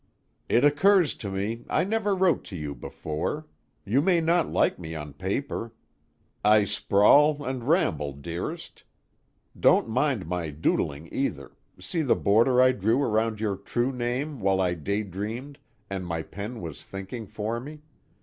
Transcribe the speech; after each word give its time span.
"It 0.49 0.65
occurs 0.65 1.13
to 1.13 1.29
me, 1.29 1.63
I 1.69 1.83
never 1.83 2.15
wrote 2.15 2.43
to 2.45 2.55
you 2.55 2.73
before. 2.73 3.45
You 3.85 4.01
may 4.01 4.19
not 4.19 4.49
like 4.51 4.79
me 4.79 4.95
on 4.95 5.13
paper. 5.13 5.75
I 6.43 6.63
sprawl 6.65 7.45
and 7.45 7.63
ramble, 7.65 8.13
Dearest. 8.13 8.83
Don't 9.59 9.87
mind 9.87 10.25
my 10.25 10.49
doodling 10.49 11.07
either 11.13 11.51
see 11.79 12.01
the 12.01 12.15
border 12.15 12.59
I 12.59 12.71
drew 12.71 12.99
around 13.03 13.39
your 13.39 13.55
true 13.55 13.91
name 13.91 14.39
while 14.39 14.59
I 14.59 14.73
daydreamed 14.73 15.59
and 15.87 16.03
my 16.03 16.23
pen 16.23 16.61
was 16.61 16.81
thinking 16.83 17.27
for 17.27 17.59
me? 17.59 17.83